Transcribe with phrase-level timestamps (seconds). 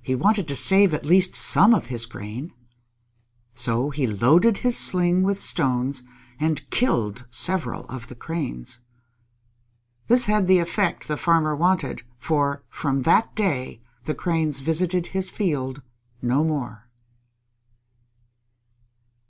[0.00, 2.52] He wanted to save at least some of his grain.
[3.54, 6.02] So he loaded his sling with stones
[6.40, 8.80] and killed several of the Cranes.
[10.08, 15.30] This had the effect the Farmer wanted, for from that day the Cranes visited his
[15.30, 15.80] field
[16.20, 16.88] no more.